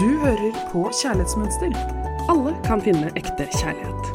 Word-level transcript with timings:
Du 0.00 0.08
hører 0.16 0.54
på 0.72 0.86
Kjærlighetsmønster. 0.96 1.74
Alle 2.32 2.54
kan 2.64 2.80
finne 2.80 3.10
ekte 3.20 3.44
kjærlighet. 3.52 4.06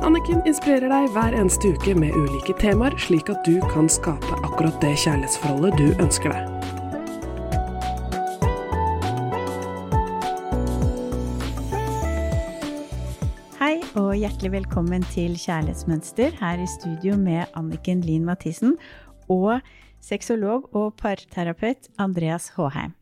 Anniken 0.00 0.38
inspirerer 0.48 0.88
deg 0.88 1.10
hver 1.12 1.34
eneste 1.36 1.68
uke 1.74 1.92
med 2.00 2.14
ulike 2.16 2.54
temaer, 2.56 2.94
slik 2.96 3.28
at 3.28 3.42
du 3.44 3.58
kan 3.68 3.90
skape 3.92 4.38
akkurat 4.38 4.78
det 4.80 4.94
kjærlighetsforholdet 5.02 5.76
du 5.76 6.00
ønsker 6.00 6.32
deg. 6.32 6.48
Hei 13.58 13.74
og 14.00 14.16
hjertelig 14.16 14.54
velkommen 14.56 15.04
til 15.12 15.36
Kjærlighetsmønster 15.36 16.40
her 16.40 16.64
i 16.64 16.70
studio 16.78 17.20
med 17.20 17.44
Anniken 17.52 18.00
Lien 18.00 18.24
Mathisen 18.24 18.78
og 19.28 19.60
sexolog 20.00 20.72
og 20.72 20.96
parterapeut 20.96 21.92
Andreas 22.00 22.48
Håheim. 22.56 22.96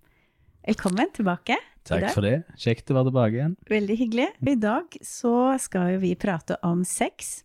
Velkommen 0.66 1.14
tilbake. 1.14 1.62
Takk 1.86 2.08
for 2.14 2.26
det. 2.26 2.40
Kjekt 2.60 2.90
å 2.90 2.98
være 2.98 3.10
tilbake 3.10 3.38
igjen. 3.38 3.56
Veldig 3.70 3.96
hyggelig. 4.02 4.28
I 4.42 4.56
dag 4.60 4.96
så 5.06 5.34
skal 5.62 5.98
vi 6.02 6.14
prate 6.18 6.58
om 6.66 6.82
sex 6.86 7.40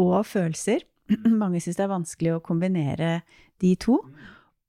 og 0.00 0.20
følelser. 0.30 0.84
Mange 1.42 1.62
syns 1.62 1.78
det 1.78 1.86
er 1.86 1.94
vanskelig 1.94 2.36
å 2.36 2.44
kombinere 2.44 3.20
de 3.62 3.74
to. 3.80 4.00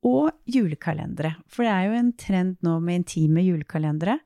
Og 0.07 0.31
julekalendere. 0.49 1.35
For 1.45 1.67
det 1.67 1.73
er 1.76 1.84
jo 1.85 1.99
en 1.99 2.15
trend 2.17 2.57
nå 2.65 2.79
med 2.81 3.03
intime 3.03 3.43
julekalendere. 3.45 4.17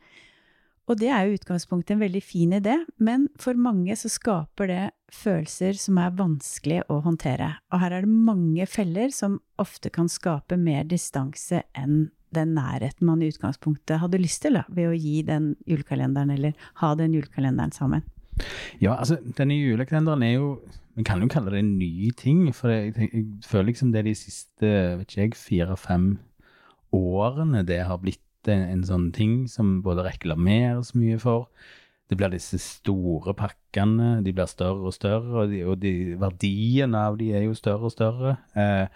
Og 0.85 0.99
det 1.01 1.09
er 1.09 1.25
jo 1.25 1.39
utgangspunktet 1.39 1.95
en 1.95 2.03
veldig 2.03 2.21
fin 2.21 2.51
idé, 2.53 2.75
men 3.01 3.25
for 3.41 3.57
mange 3.57 3.95
så 3.97 4.09
skaper 4.11 4.69
det 4.69 4.83
følelser 5.13 5.77
som 5.81 5.97
er 5.97 6.13
vanskelig 6.17 6.83
å 6.93 6.99
håndtere. 7.05 7.55
Og 7.73 7.81
her 7.81 7.95
er 7.97 8.05
det 8.05 8.19
mange 8.29 8.67
feller 8.69 9.09
som 9.13 9.39
ofte 9.61 9.89
kan 9.93 10.09
skape 10.11 10.59
mer 10.61 10.85
distanse 10.87 11.63
enn 11.73 12.11
den 12.35 12.53
nærheten 12.57 13.07
man 13.07 13.23
i 13.23 13.29
utgangspunktet 13.31 14.01
hadde 14.01 14.21
lyst 14.21 14.43
til, 14.45 14.59
da, 14.59 14.65
ved 14.69 14.91
å 14.91 14.97
gi 14.97 15.21
den 15.27 15.53
julekalenderen, 15.69 16.33
eller 16.35 16.67
ha 16.81 16.93
den 16.99 17.15
julekalenderen 17.17 17.73
sammen. 17.75 18.05
Ja, 18.81 18.97
altså, 18.97 19.17
denne 19.37 19.55
julekalenderen 19.55 20.23
er 20.23 20.35
jo 20.35 20.49
Vi 20.95 21.03
kan 21.03 21.19
jo 21.19 21.27
kalle 21.27 21.51
det 21.51 21.59
en 21.59 21.73
ny 21.75 22.11
ting, 22.15 22.53
for 22.55 22.71
jeg, 22.71 22.93
jeg, 22.95 23.25
føler 23.43 23.65
liksom 23.67 23.89
det 23.91 24.05
de 24.05 24.13
siste 24.15 24.69
vet 24.95 25.09
ikke 25.09 25.25
jeg, 25.25 25.33
fire-fem 25.35 26.05
årene 26.95 27.65
det 27.67 27.81
har 27.83 27.99
blitt 27.99 28.47
en, 28.47 28.61
en, 28.69 28.85
sånn 28.87 29.09
ting 29.11 29.33
som 29.51 29.81
både 29.83 30.05
reklameres 30.05 30.93
mye 30.95 31.17
for. 31.19 31.49
Det 32.07 32.15
blir 32.15 32.31
disse 32.31 32.61
store 32.63 33.33
pakkene, 33.35 34.21
de 34.23 34.31
blir 34.31 34.47
større 34.47 34.87
og 34.87 34.95
større, 34.95 35.33
og, 35.41 35.51
de, 35.51 35.65
og 35.67 35.81
de, 35.83 35.93
verdiene 36.21 37.03
av 37.09 37.19
de 37.19 37.33
er 37.35 37.43
jo 37.49 37.59
større 37.59 37.89
og 37.89 37.91
større. 37.91 38.37
Eh, 38.55 38.87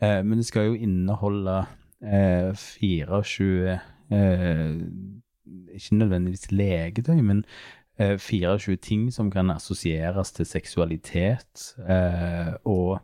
eh, 0.00 0.20
men 0.24 0.40
det 0.40 0.48
skal 0.48 0.70
jo 0.70 0.80
inneholde 0.88 1.58
eh, 2.02 2.52
24 2.54 3.78
eh, 4.10 4.76
Ikke 5.72 5.94
nødvendigvis 5.96 6.50
legetøy, 6.52 7.20
men 7.20 7.44
24 7.98 8.76
ting 8.80 9.12
som 9.12 9.30
kan 9.30 9.50
assosieres 9.52 10.32
til 10.32 10.46
seksualitet 10.48 11.64
eh, 11.84 12.52
og 12.64 13.00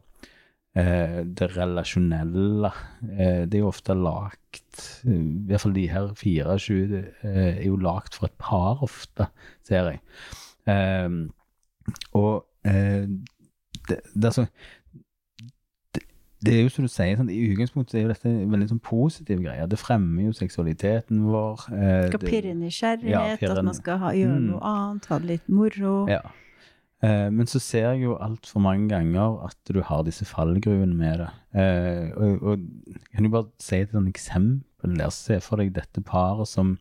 eh, 0.77 1.21
det 1.25 1.51
relasjonelle. 1.57 2.71
Eh, 3.05 3.45
det 3.47 3.59
er 3.59 3.65
jo 3.65 3.73
ofte 3.73 3.95
lagt 3.95 5.03
I 5.05 5.19
hvert 5.49 5.65
fall 5.65 5.77
de 5.77 5.89
her 5.91 6.13
24 6.17 7.03
er 7.23 7.63
jo 7.67 7.77
lagt 7.77 8.17
for 8.17 8.31
et 8.31 8.39
par 8.39 8.83
ofte, 8.83 9.29
ser 9.67 9.93
jeg. 9.93 10.01
og 12.13 12.45
det, 13.89 14.01
det, 14.15 14.25
er 14.25 14.35
så 14.35 14.45
det 16.45 16.55
er 16.55 16.61
jo 16.63 16.71
som 16.71 16.87
du 16.87 16.91
sier, 16.93 17.17
sånn, 17.19 17.31
I 17.35 17.39
utgangspunktet 17.51 17.97
er 17.99 18.05
jo 18.05 18.11
dette 18.13 18.31
en 18.31 18.53
veldig 18.53 18.69
sånn 18.71 18.83
positiv 18.85 19.41
greie. 19.43 19.65
Det 19.71 19.79
fremmer 19.81 20.29
jo 20.29 20.35
seksualiteten 20.37 21.25
vår. 21.27 21.65
Eh, 21.75 22.05
skal 22.13 22.23
pirre 22.23 22.53
nysgjerrighet, 22.55 23.43
ja, 23.43 23.55
at 23.55 23.65
man 23.67 23.75
skal 23.77 23.99
ha, 24.05 24.13
gjøre 24.15 24.37
mm. 24.37 24.45
noe 24.53 24.61
annet, 24.73 25.09
ha 25.11 25.19
det 25.23 25.33
litt 25.33 25.51
moro. 25.51 25.97
Ja. 26.11 26.23
Eh, 27.03 27.27
men 27.35 27.51
så 27.51 27.61
ser 27.63 27.93
jeg 27.93 28.05
jo 28.07 28.17
altfor 28.23 28.63
mange 28.63 28.89
ganger 28.91 29.41
at 29.47 29.59
du 29.71 29.81
har 29.87 30.07
disse 30.07 30.27
fallgruvene 30.27 30.95
med 30.99 31.23
det. 31.23 31.29
Eh, 31.59 32.07
og, 32.15 32.43
og, 32.43 32.97
kan 33.13 33.27
du 33.27 33.33
bare 33.35 33.51
si 33.63 33.83
et 33.83 33.95
sånt 33.95 34.11
eksempel 34.11 34.99
der? 34.99 35.15
Se 35.15 35.39
for 35.43 35.63
deg 35.63 35.75
dette 35.77 36.03
paret 36.07 36.51
som 36.51 36.77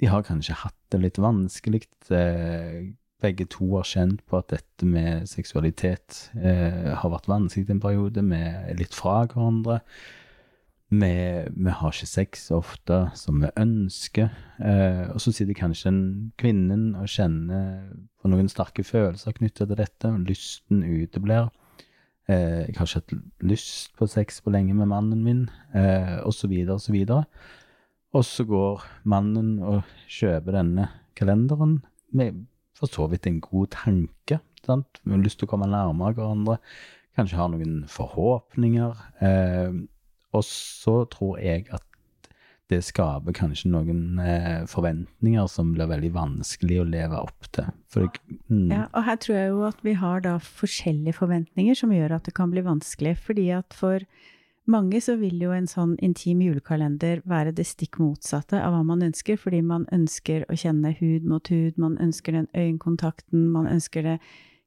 De 0.00 0.08
har 0.08 0.22
kanskje 0.24 0.56
hatt 0.56 0.78
det 0.90 1.02
litt 1.02 1.18
vanskelig. 1.20 1.82
Eh, 2.08 2.90
begge 3.20 3.46
to 3.52 3.68
har 3.76 3.86
kjent 3.88 4.22
på 4.28 4.40
at 4.40 4.50
dette 4.52 4.86
med 4.88 5.28
seksualitet 5.30 6.30
eh, 6.38 6.90
har 6.96 7.12
vært 7.12 7.28
vanskelig 7.30 7.70
en 7.74 7.82
periode. 7.82 8.24
Vi 8.24 8.40
er 8.40 8.78
litt 8.78 8.96
fra 8.96 9.22
hverandre. 9.26 9.80
Vi, 10.90 11.10
vi, 11.54 11.70
har 11.70 11.94
ikke 11.94 12.08
sex 12.10 12.48
ofte 12.50 13.04
som 13.14 13.38
vi 13.44 13.52
ønsker. 13.60 14.32
Eh, 14.58 15.04
og 15.14 15.20
så 15.22 15.30
sitter 15.30 15.54
kanskje 15.54 15.92
kvinnen 16.40 16.96
og 16.98 17.10
kjenner 17.10 17.92
på 18.18 18.30
noen 18.32 18.50
sterke 18.50 18.82
følelser 18.82 19.36
knyttet 19.36 19.70
til 19.70 19.78
dette. 19.78 20.10
og 20.10 20.26
Lysten 20.26 20.82
uteblir. 20.82 21.52
Eh, 22.26 22.66
jeg 22.66 22.74
har 22.78 22.88
ikke 22.90 23.00
hatt 23.04 23.14
lyst 23.46 23.94
på 23.98 24.08
sex 24.10 24.42
på 24.42 24.50
lenge 24.50 24.74
med 24.74 24.90
mannen 24.90 25.22
min, 25.22 25.48
eh, 25.74 26.18
osv., 26.26 26.52
osv. 26.74 26.98
Og 28.10 28.24
så 28.26 28.44
går 28.44 28.82
mannen 29.04 29.60
og 29.62 29.82
kjøper 30.10 30.58
denne 30.58 30.88
kalenderen. 31.14 31.82
med 32.12 32.46
for 32.80 32.90
så 32.90 33.06
vidt 33.12 33.28
en 33.28 33.42
god 33.44 33.70
tanke. 33.76 34.40
Sant? 34.64 35.00
Vi 35.04 35.14
har 35.14 35.22
lyst 35.22 35.40
til 35.40 35.48
å 35.48 35.52
komme 35.52 35.68
nærmere 35.70 36.16
hverandre. 36.16 36.58
Kanskje 37.18 37.38
har 37.40 37.52
noen 37.52 37.84
forhåpninger. 37.90 39.06
Eh, 39.24 39.78
og 40.36 40.46
så 40.46 41.02
tror 41.10 41.40
jeg 41.42 41.66
at 41.74 41.84
det 42.70 42.84
skaper 42.86 43.34
kanskje 43.34 43.70
noen 43.72 44.20
eh, 44.22 44.62
forventninger 44.70 45.48
som 45.50 45.72
blir 45.74 45.90
veldig 45.90 46.12
vanskelig 46.14 46.78
å 46.78 46.86
leve 46.86 47.18
opp 47.18 47.48
til. 47.50 47.70
Jeg, 47.96 48.20
mm. 48.46 48.68
Ja, 48.70 48.84
og 48.94 49.06
her 49.08 49.18
tror 49.22 49.36
jeg 49.36 49.48
jo 49.50 49.64
at 49.66 49.80
vi 49.86 49.96
har 49.98 50.22
da 50.26 50.36
forskjellige 50.44 51.18
forventninger 51.18 51.78
som 51.78 51.94
gjør 51.94 52.14
at 52.20 52.28
det 52.28 52.36
kan 52.38 52.52
bli 52.52 52.62
vanskelig. 52.66 53.16
Fordi 53.26 53.48
at 53.58 53.74
for 53.76 54.06
mange 54.70 55.00
så 55.04 55.16
vil 55.20 55.40
jo 55.42 55.54
en 55.54 55.68
sånn 55.70 55.96
intim 56.04 56.42
julekalender 56.44 57.24
være 57.28 57.54
det 57.56 57.66
stikk 57.68 57.98
motsatte 58.02 58.60
av 58.60 58.74
hva 58.74 58.84
man 58.86 59.02
ønsker, 59.06 59.38
fordi 59.40 59.62
man 59.66 59.88
ønsker 59.94 60.46
å 60.48 60.58
kjenne 60.58 60.94
hud 61.00 61.26
mot 61.28 61.50
hud, 61.52 61.80
man 61.80 61.98
ønsker 62.02 62.38
den 62.38 62.48
øyekontakten, 62.56 63.48
man 63.52 63.68
ønsker 63.70 64.06
det 64.06 64.16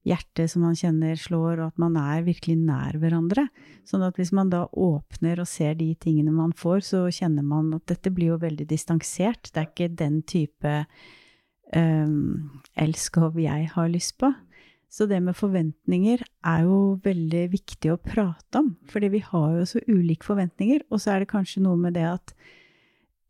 hjertet 0.03 0.51
som 0.51 0.65
man 0.65 0.75
kjenner 0.75 1.15
slår, 1.19 1.61
og 1.61 1.71
at 1.71 1.81
man 1.81 1.95
er 1.99 2.25
virkelig 2.25 2.57
nær 2.59 2.97
hverandre. 2.99 3.47
Sånn 3.87 4.03
at 4.05 4.19
hvis 4.19 4.33
man 4.35 4.51
da 4.51 4.65
åpner 4.67 5.39
og 5.39 5.49
ser 5.49 5.77
de 5.79 5.93
tingene 5.95 6.33
man 6.35 6.53
får, 6.57 6.83
så 6.91 7.03
kjenner 7.07 7.45
man 7.47 7.71
at 7.77 7.87
dette 7.91 8.11
blir 8.13 8.33
jo 8.33 8.41
veldig 8.43 8.67
distansert. 8.69 9.51
Det 9.51 9.61
er 9.61 9.69
ikke 9.69 9.91
den 10.03 10.19
type 10.27 10.73
um, 11.75 12.59
elskov 12.75 13.39
jeg 13.39 13.71
har 13.75 13.91
lyst 13.91 14.17
på. 14.19 14.33
Så 14.93 15.07
det 15.09 15.17
med 15.25 15.33
forventninger 15.33 16.21
er 16.21 16.65
jo 16.67 16.99
veldig 17.01 17.47
viktig 17.49 17.89
å 17.89 17.97
prate 17.97 18.59
om, 18.59 18.75
fordi 18.85 19.09
vi 19.15 19.23
har 19.25 19.55
jo 19.57 19.63
så 19.65 19.79
ulike 19.87 20.27
forventninger. 20.27 20.83
Og 20.93 21.01
så 21.01 21.15
er 21.15 21.23
det 21.23 21.31
kanskje 21.31 21.63
noe 21.65 21.79
med 21.81 21.95
det 21.97 22.03
at 22.11 22.33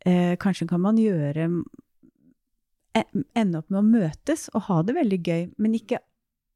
eh, 0.04 0.34
kanskje 0.42 0.68
kan 0.68 0.84
man 0.84 1.00
gjøre 1.00 1.46
e, 3.00 3.04
Ende 3.40 3.62
opp 3.62 3.72
med 3.72 3.80
å 3.80 3.86
møtes 3.94 4.50
og 4.52 4.68
ha 4.68 4.82
det 4.84 4.98
veldig 4.98 5.20
gøy, 5.24 5.46
men 5.56 5.78
ikke 5.80 6.02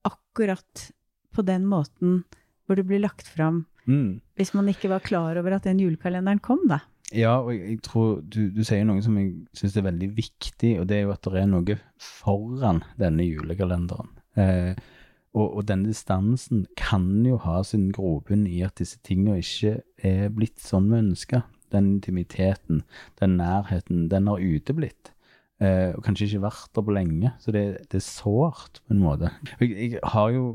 akkurat 0.08 0.90
på 1.32 1.46
den 1.48 1.64
måten 1.72 2.20
hvor 2.68 2.76
det 2.76 2.86
blir 2.90 3.00
lagt 3.06 3.32
fram. 3.32 3.64
Mm. 3.88 4.20
Hvis 4.36 4.52
man 4.58 4.68
ikke 4.68 4.92
var 4.92 5.08
klar 5.08 5.40
over 5.40 5.56
at 5.56 5.70
den 5.70 5.80
julekalenderen 5.80 6.44
kom, 6.44 6.68
da. 6.68 6.82
Ja, 7.16 7.38
og 7.40 7.54
jeg, 7.56 7.80
tror 7.88 8.20
du, 8.28 8.50
du 8.52 8.60
sier 8.68 8.84
noe 8.84 9.00
som 9.06 9.16
jeg 9.16 9.32
syns 9.56 9.80
er 9.80 9.88
veldig 9.88 10.12
viktig, 10.20 10.76
og 10.82 10.92
det 10.92 11.00
er 11.00 11.08
jo 11.08 11.16
at 11.16 11.32
det 11.32 11.46
er 11.46 11.50
noe 11.56 11.80
foran 11.96 12.84
denne 13.00 13.24
julekalenderen. 13.24 14.12
Eh, 14.36 14.76
og, 15.38 15.58
og 15.60 15.68
denne 15.70 15.92
distansen 15.92 16.66
kan 16.80 17.06
jo 17.28 17.38
ha 17.44 17.62
sin 17.66 17.92
grobunn 17.96 18.48
i 18.50 18.64
at 18.66 18.80
disse 18.82 18.98
tingene 19.06 19.38
ikke 19.44 19.78
er 20.06 20.32
blitt 20.34 20.58
sånn 20.64 20.90
vi 20.92 21.02
ønsker. 21.04 21.46
Den 21.74 21.98
intimiteten, 21.98 22.82
den 23.20 23.38
nærheten, 23.42 24.08
den 24.12 24.30
har 24.32 24.42
uteblitt. 24.42 25.12
Eh, 25.60 25.92
og 25.98 26.04
kanskje 26.06 26.30
ikke 26.30 26.46
vært 26.46 26.72
der 26.78 26.86
på 26.86 26.96
lenge. 26.96 27.34
Så 27.44 27.54
det, 27.54 27.66
det 27.92 28.00
er 28.00 28.06
sårt, 28.06 28.82
på 28.86 28.96
en 28.96 29.04
måte. 29.04 29.34
Jeg, 29.60 29.74
jeg, 29.76 30.02
har 30.16 30.32
jo 30.34 30.46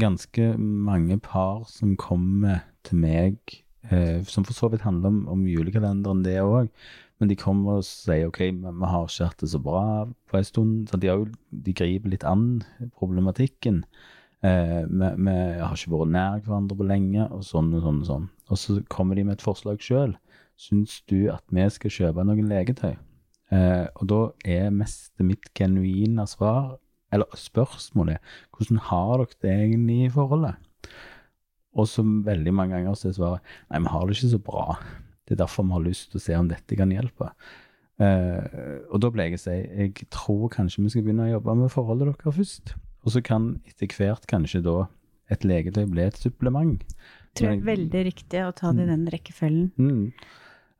ganske 0.00 0.52
mange 0.58 1.18
par 1.22 1.66
som 1.70 1.96
kommer 1.98 2.62
til 2.86 3.02
meg, 3.02 3.38
eh, 3.90 4.24
som 4.24 4.46
for 4.46 4.56
så 4.56 4.70
vidt 4.72 4.86
handler 4.86 5.12
om, 5.12 5.20
om 5.34 5.46
julekalenderen, 5.50 6.24
det 6.24 6.38
òg. 6.44 6.70
Men 7.18 7.30
de 7.30 7.38
kommer 7.38 7.80
og 7.80 7.86
sier 7.86 8.28
ok, 8.28 8.40
vi 8.54 8.90
har 8.92 9.08
ikke 9.08 9.26
hatt 9.26 9.42
det 9.42 9.50
så 9.50 9.58
bra 9.62 9.82
på 10.30 10.38
en 10.38 10.46
stund. 10.46 10.92
De, 10.92 11.08
jo, 11.10 11.26
de 11.50 11.74
griper 11.74 12.14
litt 12.14 12.26
an 12.28 12.62
problematikken. 13.00 13.82
Eh, 14.46 14.84
vi, 14.86 15.08
vi, 15.18 15.34
har 15.58 15.74
ikke 15.74 15.96
vært 15.96 16.14
nær 16.14 16.44
hverandre 16.46 16.78
på 16.78 16.86
lenge, 16.86 17.26
og 17.34 17.42
sånn 17.46 17.72
og 17.74 17.82
sånn 17.82 18.00
og 18.04 18.08
sånn. 18.10 18.28
Og 18.48 18.60
så 18.62 18.78
kommer 18.92 19.18
de 19.18 19.26
med 19.26 19.38
et 19.38 19.44
forslag 19.44 19.82
sjøl. 19.82 20.14
Syns 20.58 21.00
du 21.10 21.26
at 21.32 21.42
vi 21.54 21.66
skal 21.74 21.94
kjøpe 21.94 22.26
noen 22.26 22.50
legetøy? 22.50 22.94
Eh, 23.54 23.86
og 23.96 24.04
da 24.10 24.20
er 24.46 24.70
mest 24.74 25.12
mitt 25.24 25.50
genuine 25.58 26.26
svar, 26.28 26.76
eller 27.14 27.38
spørsmålet, 27.40 28.20
hvordan 28.52 28.82
har 28.90 29.12
dere 29.22 29.42
det 29.42 29.52
egentlig 29.54 29.98
i 30.04 30.12
forholdet? 30.12 30.58
Og 31.78 31.88
så 31.88 32.02
veldig 32.04 32.52
mange 32.54 32.76
ganger 32.76 32.96
så 32.98 33.08
er 33.08 33.16
svaret 33.16 33.52
nei, 33.70 33.80
vi 33.84 33.92
har 33.92 34.06
det 34.06 34.16
ikke 34.16 34.32
så 34.34 34.40
bra. 34.44 34.64
Det 35.28 35.36
er 35.36 35.42
derfor 35.44 35.66
vi 35.66 35.76
har 35.76 35.84
lyst 35.84 36.10
til 36.12 36.20
å 36.20 36.24
se 36.24 36.36
om 36.38 36.48
dette 36.50 36.78
kan 36.78 36.92
hjelpe. 36.94 37.30
Uh, 37.98 38.84
og 38.94 39.02
da 39.02 39.10
ble 39.10 39.26
jeg 39.26 39.40
å 39.40 39.42
si 39.42 39.56
jeg 39.58 40.06
tror 40.14 40.44
kanskje 40.54 40.84
vi 40.84 40.92
skal 40.92 41.02
begynne 41.04 41.26
å 41.26 41.32
jobbe 41.32 41.56
med 41.58 41.72
forholdet 41.74 42.12
deres 42.12 42.38
først. 42.38 42.74
Og 43.04 43.14
så 43.14 43.22
kan 43.24 43.50
etter 43.68 43.90
hvert 43.94 44.26
kanskje 44.30 44.62
da 44.66 44.76
et 45.32 45.44
legetøy 45.44 45.84
bli 45.90 46.04
et 46.06 46.18
supplement. 46.18 46.78
Jeg 46.80 47.40
Tror 47.40 47.50
jeg 47.50 47.60
er 47.60 47.66
veldig 47.68 48.04
riktig 48.08 48.44
å 48.46 48.54
ta 48.56 48.72
det 48.74 48.86
i 48.86 48.90
den 48.90 49.04
rekkefølgen. 49.12 49.70
Mm. 49.76 50.06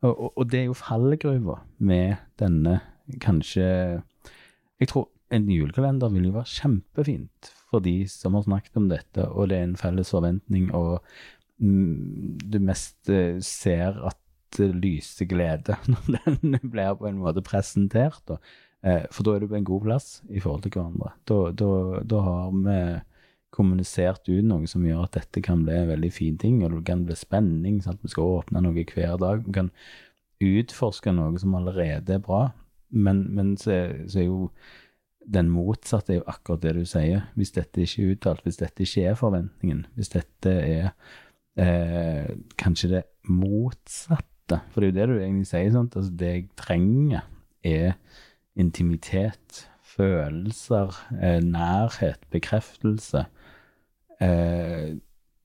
Og, 0.07 0.13
og, 0.13 0.31
og 0.31 0.49
det 0.51 0.63
er 0.63 0.69
jo 0.71 0.79
fallgruva 0.79 1.59
med 1.83 2.19
denne 2.39 2.79
kanskje 3.23 3.67
Jeg 4.79 4.91
tror 4.93 5.09
en 5.35 5.49
julekalender 5.51 6.13
vil 6.13 6.29
jo 6.29 6.37
være 6.39 6.53
kjempefint 6.53 7.51
for 7.69 7.85
de 7.85 7.97
som 8.09 8.37
har 8.37 8.47
snakket 8.47 8.79
om 8.81 8.87
dette, 8.89 9.27
og 9.29 9.51
det 9.51 9.59
er 9.59 9.67
en 9.67 9.77
felles 9.77 10.13
forventning, 10.15 10.71
og 10.77 11.03
mm, 11.61 12.39
du 12.49 12.59
mest 12.65 13.11
eh, 13.13 13.37
ser 13.45 13.99
at 14.09 14.17
det 14.57 14.71
lyser 14.77 15.29
glede 15.29 15.77
når 16.09 16.41
den 16.41 16.73
blir 16.73 16.97
på 16.99 17.09
en 17.11 17.21
måte 17.23 17.45
presentert. 17.45 18.33
Eh, 18.87 19.05
for 19.13 19.27
da 19.27 19.35
er 19.35 19.45
du 19.45 19.51
på 19.51 19.59
en 19.59 19.69
god 19.69 19.85
plass 19.87 20.09
i 20.31 20.41
forhold 20.41 20.65
til 20.65 20.77
hverandre. 20.77 21.13
Da, 21.29 21.39
da, 21.53 21.71
da 22.09 22.25
har 22.25 22.51
vi 22.57 22.81
kommunisert 23.55 24.29
ut 24.29 24.45
noe 24.45 24.69
som 24.69 24.85
gjør 24.85 25.07
at 25.07 25.17
dette 25.17 25.43
kan 25.45 25.65
bli 25.65 25.75
en 25.75 25.89
veldig 25.89 26.11
fin 26.13 26.37
ting, 26.41 26.61
og 26.63 26.75
det 26.75 26.85
kan 26.89 27.07
bli 27.09 27.17
spenning. 27.19 27.81
Sant? 27.85 28.03
Vi 28.05 28.13
skal 28.13 28.37
åpne 28.39 28.63
noe 28.65 28.85
hver 28.85 29.17
dag. 29.21 29.47
Vi 29.47 29.55
kan 29.57 29.73
utforske 30.45 31.15
noe 31.17 31.41
som 31.41 31.57
allerede 31.59 32.19
er 32.19 32.25
bra. 32.25 32.49
Men, 32.89 33.27
men 33.35 33.57
så, 33.61 33.81
så, 34.09 34.21
er 34.23 34.29
jo 34.29 34.51
den 35.29 35.51
motsatte 35.53 36.15
er 36.15 36.21
jo 36.23 36.29
akkurat 36.31 36.63
det 36.65 36.77
du 36.79 36.85
sier. 36.89 37.27
Hvis 37.37 37.53
dette 37.57 37.85
ikke 37.85 38.05
er 38.05 38.15
uttalt, 38.15 38.45
hvis 38.47 38.61
dette 38.63 38.85
ikke 38.85 39.11
er 39.11 39.19
forventningen, 39.19 39.85
hvis 39.97 40.15
dette 40.15 40.55
er 40.55 40.91
eh, 41.61 42.31
kanskje 42.61 42.95
det 42.95 43.05
motsatte 43.29 44.38
For 44.73 44.81
det 44.81 44.89
er 44.89 44.93
jo 44.93 44.99
det 44.99 45.09
du 45.09 45.23
egentlig 45.23 45.49
sier. 45.51 45.73
sant? 45.75 45.97
Altså, 45.97 46.15
det 46.21 46.31
jeg 46.33 46.47
trenger, 46.57 47.27
er 47.67 47.99
intimitet, 48.59 49.69
følelser, 49.83 50.95
eh, 51.19 51.41
nærhet, 51.43 52.23
bekreftelse. 52.31 53.27
Eh, 54.21 54.97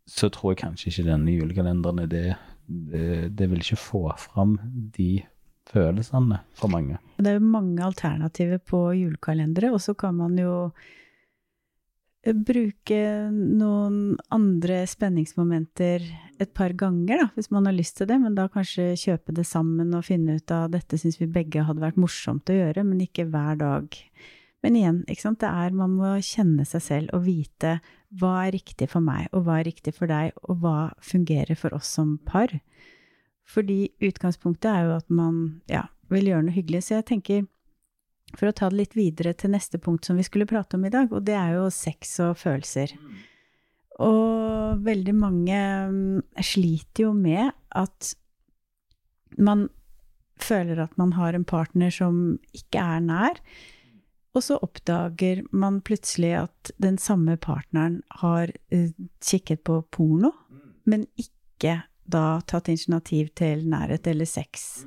så 0.07 0.29
tror 0.29 0.53
jeg 0.53 0.63
kanskje 0.63 0.89
ikke 0.91 1.09
denne 1.09 1.35
julekalenderen 1.35 2.03
er 2.03 2.09
det. 2.11 2.25
Det, 2.67 3.37
det 3.37 3.49
vil 3.51 3.63
ikke 3.63 3.81
få 3.81 4.03
fram 4.17 4.57
de 4.95 5.23
følelsene 5.69 6.39
for 6.57 6.71
mange. 6.71 6.97
Det 7.17 7.31
er 7.31 7.39
jo 7.39 7.53
mange 7.53 7.83
alternativer 7.83 8.59
på 8.59 8.91
julekalendere, 8.97 9.71
og 9.73 9.81
så 9.81 9.93
kan 9.93 10.15
man 10.15 10.37
jo 10.39 10.55
eh, 12.23 12.35
bruke 12.35 13.01
noen 13.31 14.17
andre 14.33 14.83
spenningsmomenter 14.89 16.05
et 16.43 16.53
par 16.55 16.75
ganger, 16.77 17.23
da, 17.23 17.27
hvis 17.35 17.49
man 17.53 17.67
har 17.69 17.75
lyst 17.75 17.97
til 17.99 18.09
det, 18.09 18.19
men 18.21 18.37
da 18.37 18.49
kanskje 18.51 18.93
kjøpe 18.99 19.35
det 19.35 19.45
sammen 19.47 19.93
og 19.97 20.05
finne 20.07 20.37
ut 20.39 20.53
av 20.53 20.69
dette 20.73 20.99
syns 20.99 21.19
vi 21.21 21.29
begge 21.31 21.65
hadde 21.67 21.83
vært 21.83 21.99
morsomt 22.01 22.51
å 22.51 22.57
gjøre, 22.57 22.85
men 22.87 23.03
ikke 23.05 23.27
hver 23.31 23.59
dag. 23.61 23.99
Men 24.63 24.77
igjen, 24.79 25.01
ikke 25.11 25.25
sant, 25.25 25.41
det 25.43 25.51
er 25.51 25.75
man 25.75 25.97
må 25.99 26.13
kjenne 26.23 26.63
seg 26.67 26.83
selv 26.85 27.15
og 27.15 27.25
vite 27.25 27.77
hva 28.19 28.35
er 28.45 28.53
riktig 28.55 28.87
for 28.91 29.03
meg, 29.03 29.27
og 29.33 29.47
hva 29.47 29.59
er 29.59 29.67
riktig 29.67 29.95
for 29.97 30.11
deg, 30.11 30.31
og 30.47 30.61
hva 30.63 30.77
fungerer 31.03 31.57
for 31.59 31.75
oss 31.75 31.89
som 31.97 32.15
par. 32.27 32.53
Fordi 33.49 33.89
utgangspunktet 34.03 34.69
er 34.71 34.87
jo 34.87 34.95
at 35.01 35.09
man 35.11 35.41
ja, 35.71 35.87
vil 36.13 36.29
gjøre 36.29 36.47
noe 36.47 36.55
hyggelig. 36.55 36.85
Så 36.85 36.95
jeg 36.99 37.07
tenker, 37.09 37.43
for 38.37 38.49
å 38.49 38.55
ta 38.55 38.69
det 38.71 38.79
litt 38.79 38.95
videre 38.97 39.33
til 39.37 39.51
neste 39.53 39.81
punkt 39.81 40.07
som 40.07 40.17
vi 40.17 40.25
skulle 40.25 40.47
prate 40.49 40.79
om 40.79 40.87
i 40.87 40.93
dag, 40.93 41.11
og 41.11 41.25
det 41.27 41.35
er 41.37 41.57
jo 41.57 41.67
sex 41.73 42.15
og 42.23 42.37
følelser. 42.39 42.95
Og 44.01 44.81
veldig 44.85 45.13
mange 45.13 45.59
mm, 45.91 46.21
sliter 46.41 47.07
jo 47.07 47.13
med 47.13 47.51
at 47.77 48.13
man 49.37 49.67
føler 50.41 50.81
at 50.83 50.97
man 50.97 51.13
har 51.17 51.37
en 51.37 51.45
partner 51.45 51.93
som 51.93 52.39
ikke 52.55 52.81
er 52.81 53.03
nær, 53.05 53.39
og 54.33 54.41
så 54.41 54.57
oppdager 54.65 55.43
man 55.53 55.79
plutselig 55.85 56.31
at 56.39 56.71
den 56.81 56.97
samme 56.97 57.35
partneren 57.37 58.01
har 58.21 58.49
uh, 58.73 58.89
kikket 59.21 59.61
på 59.67 59.83
porno, 59.93 60.33
men 60.89 61.05
ikke 61.21 61.83
da 62.03 62.41
tatt 62.49 62.71
initiativ 62.73 63.29
til 63.37 63.67
nærhet 63.69 64.09
eller 64.09 64.27
sex. 64.27 64.83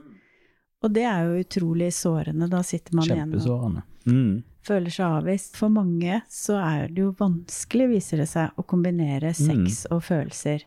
Og 0.85 0.93
det 0.93 1.06
er 1.08 1.25
jo 1.25 1.44
utrolig 1.47 1.93
sårende. 1.94 2.50
Da 2.53 2.61
sitter 2.67 2.99
man 2.99 3.06
igjen 3.06 3.31
Kjempesårende. 3.31 3.87
mm. 4.05 4.35
Føler 4.67 4.93
seg 4.93 5.19
avvist. 5.21 5.57
For 5.59 5.73
mange 5.73 6.21
så 6.33 6.59
er 6.61 6.89
det 6.93 7.05
jo 7.05 7.13
vanskelig, 7.19 7.91
viser 7.97 8.23
det 8.23 8.31
seg, 8.31 8.57
å 8.59 8.67
kombinere 8.67 9.33
mm. 9.33 9.39
sex 9.39 9.85
mm. 9.87 9.95
og 9.95 10.03
følelser. 10.07 10.67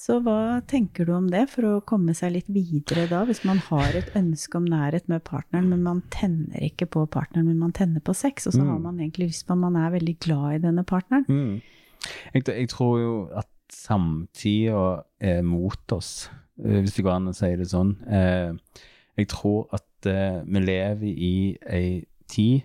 Så 0.00 0.16
hva 0.24 0.62
tenker 0.64 1.04
du 1.04 1.12
om 1.12 1.26
det, 1.28 1.42
for 1.52 1.66
å 1.68 1.80
komme 1.84 2.14
seg 2.16 2.32
litt 2.32 2.46
videre 2.48 3.04
da, 3.10 3.20
hvis 3.28 3.42
man 3.44 3.58
har 3.66 3.98
et 3.98 4.14
ønske 4.16 4.56
om 4.56 4.64
nærhet 4.64 5.10
med 5.12 5.20
partneren, 5.26 5.68
men 5.68 5.82
man 5.84 6.00
tenner 6.14 6.62
ikke 6.70 6.88
på 6.94 7.02
partneren, 7.12 7.50
men 7.50 7.60
man 7.60 7.74
tenner 7.76 8.00
på 8.00 8.14
sex, 8.16 8.48
og 8.48 8.56
så 8.56 8.62
mm. 8.62 8.70
har 8.70 8.78
man 8.86 9.02
egentlig 9.02 9.28
lyst 9.28 9.44
på 9.44 9.58
at 9.58 9.60
man 9.60 9.76
er 9.76 9.92
veldig 9.92 10.16
glad 10.24 10.56
i 10.56 10.62
denne 10.64 10.86
partneren? 10.88 11.26
Mm. 11.28 12.06
Jeg, 12.32 12.46
jeg, 12.48 12.70
tror 12.72 12.94
jo 13.02 13.12
at 13.36 13.50
samtida 13.76 14.86
er 15.20 15.44
mot 15.44 15.92
oss, 15.92 16.30
eh, 16.64 16.80
hvis 16.80 16.96
det 16.96 17.04
går 17.04 17.18
an 17.18 17.34
å 17.34 17.36
si 17.36 17.52
det 17.60 17.68
sånn. 17.68 17.92
Eh, 18.08 18.80
jeg 19.20 19.28
tror 19.34 19.68
at 19.76 20.08
eh, 20.08 20.40
vi 20.48 20.64
lever 20.64 21.12
i 21.12 21.34
ei 21.68 21.86
tid 22.30 22.64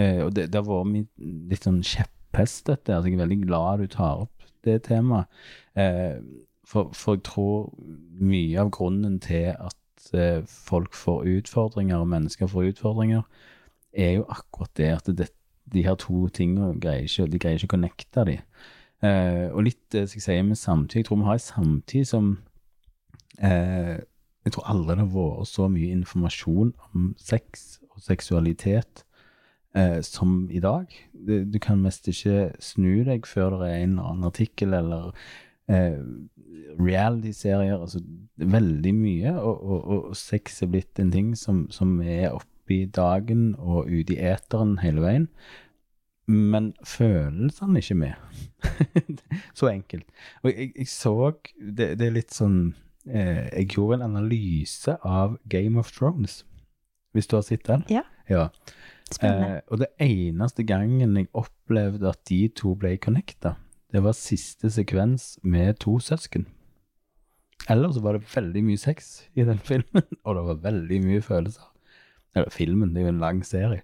Og 0.00 0.30
det, 0.32 0.46
det 0.52 0.56
har 0.56 0.64
vært 0.64 1.10
litt 1.50 1.66
sånn 1.66 1.82
kjepphest, 1.84 2.64
dette. 2.70 2.94
Altså, 2.94 3.10
jeg 3.10 3.18
er 3.18 3.24
veldig 3.26 3.40
glad 3.42 3.82
du 3.82 3.90
tar 3.92 4.22
opp 4.24 4.46
det 4.64 4.78
temaet. 4.86 5.28
For, 5.74 6.94
for, 6.96 7.18
jeg 7.18 7.24
tror 7.28 7.66
mye 8.22 8.62
av 8.62 8.70
grunnen 8.72 9.18
til 9.20 9.50
at 9.52 10.46
folk 10.48 10.96
får 10.96 11.28
utfordringer, 11.34 12.00
og 12.00 12.08
mennesker 12.14 12.48
får 12.48 12.70
utfordringer, 12.72 13.26
er 13.92 14.16
jo 14.16 14.24
akkurat 14.32 14.72
det 14.80 14.90
at 14.94 15.10
det, 15.18 15.28
de 15.72 15.84
her 15.84 15.94
to 16.00 16.28
tingene 16.28 16.80
greier 16.80 17.06
ikke, 17.06 17.28
de 17.30 17.40
greier 17.40 17.60
ikke 17.60 17.70
å 17.70 17.76
connecte 17.76 18.24
dem. 18.28 18.40
Eh, 19.02 19.48
og 19.50 19.64
litt 19.66 19.82
det 19.94 20.06
skal 20.08 20.20
jeg 20.20 20.26
sier 20.26 20.46
med 20.46 20.60
samtid. 20.60 21.00
Jeg 21.00 21.08
tror 21.08 21.20
vi 21.20 21.28
har 21.28 21.38
en 21.38 21.46
samtid 21.46 22.08
som 22.08 22.32
eh, 23.42 23.98
Jeg 24.42 24.54
tror 24.54 24.68
aldri 24.70 24.96
det 24.96 25.04
har 25.04 25.12
vært 25.14 25.48
så 25.50 25.68
mye 25.70 25.94
informasjon 25.94 26.72
om 26.90 27.10
sex 27.18 27.78
og 27.92 28.00
seksualitet 28.02 29.04
eh, 29.78 30.00
som 30.06 30.46
i 30.50 30.60
dag. 30.62 30.92
Du, 31.12 31.58
kan 31.62 31.82
mest 31.82 32.08
ikke 32.10 32.52
snu 32.62 33.02
deg 33.08 33.26
før 33.28 33.58
det 33.60 33.70
er 33.70 33.82
en 33.82 33.96
eller 33.96 34.12
annen 34.12 34.28
artikkel 34.28 34.76
eller 34.78 35.10
eh, 35.70 35.98
reality-serier. 36.78 37.78
Altså 37.78 38.02
veldig 38.36 38.94
mye. 38.96 39.34
Og, 39.40 39.60
og, 39.62 39.82
og, 39.96 40.16
sex 40.18 40.62
er 40.62 40.72
blitt 40.72 41.02
en 41.02 41.12
ting 41.14 41.34
som, 41.38 41.66
som 41.70 42.00
er 42.00 42.32
oppe 42.32 42.48
i 42.78 42.86
dagen 42.86 43.52
og 43.58 43.90
ute 43.90 44.14
i 44.14 44.22
eteren 44.32 44.78
hele 44.82 45.04
veien 45.04 45.28
men 46.26 46.72
følelsene 46.84 47.78
ikke 47.78 47.94
med. 47.94 48.12
så 49.58 49.68
enkelt. 49.68 50.06
Og 50.42 50.50
jeg, 50.50 50.72
jeg 50.78 50.88
så 50.88 51.32
det, 51.76 51.98
det, 51.98 52.06
er 52.06 52.14
litt 52.14 52.34
sånn 52.34 52.74
eh, 53.08 53.48
Jeg 53.50 53.72
gjorde 53.74 54.00
en 54.00 54.08
analyse 54.12 54.96
av 55.02 55.36
Game 55.50 55.78
of 55.80 55.92
Thrones, 55.92 56.42
hvis 57.12 57.26
du 57.26 57.36
har 57.36 57.46
sett 57.46 57.66
den? 57.66 57.84
Ja. 57.90 58.04
ja. 58.30 58.48
Spennende. 59.16 59.60
Eh, 59.60 59.66
og 59.68 59.82
det 59.82 59.90
eneste 60.02 60.64
gangen 60.68 61.16
jeg 61.18 61.30
opplevde 61.36 62.10
at 62.12 62.22
de 62.28 62.46
to 62.56 62.74
ble 62.78 62.96
connecta, 63.02 63.56
det 63.92 64.00
var 64.04 64.16
siste 64.16 64.70
sekvens 64.72 65.36
med 65.44 65.80
to 65.84 65.98
søsken. 66.00 66.46
Ellers 67.70 68.00
var 68.02 68.16
det 68.16 68.26
veldig 68.32 68.64
mye 68.66 68.80
sex 68.80 69.28
i 69.38 69.44
den 69.46 69.60
filmen, 69.70 70.06
og 70.24 70.38
det 70.38 70.46
var 70.48 70.64
veldig 70.64 71.02
mye 71.04 71.22
følelser. 71.24 71.68
Eller 72.34 72.50
filmen, 72.50 72.94
det 72.94 73.02
er 73.02 73.10
jo 73.10 73.12
en 73.12 73.20
lang 73.22 73.42
serie 73.44 73.82